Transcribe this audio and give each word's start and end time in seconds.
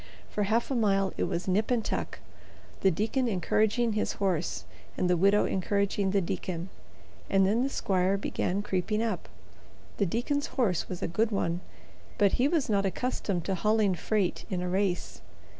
For 0.31 0.45
half 0.45 0.71
a 0.71 0.75
mile 0.75 1.13
it 1.15 1.25
was 1.25 1.47
nip 1.47 1.69
and 1.69 1.85
tuck, 1.85 2.17
the 2.79 2.89
deacon 2.89 3.27
encouraging 3.27 3.93
his 3.93 4.13
horse 4.13 4.65
and 4.97 5.07
the 5.07 5.15
widow 5.15 5.45
encouraging 5.45 6.09
the 6.09 6.21
deacon, 6.21 6.69
and 7.29 7.45
then 7.45 7.61
the 7.61 7.69
squire 7.69 8.17
began 8.17 8.63
creeping 8.63 9.03
up. 9.03 9.29
The 9.97 10.07
deacon's 10.07 10.47
horse 10.57 10.89
was 10.89 11.03
a 11.03 11.07
good 11.07 11.29
one, 11.29 11.61
but 12.17 12.31
he 12.31 12.47
was 12.47 12.67
not 12.67 12.83
accustomed 12.83 13.45
to 13.45 13.53
hauling 13.53 13.93
freight 13.93 14.43
in 14.49 14.59
a 14.63 14.67
race. 14.67 15.21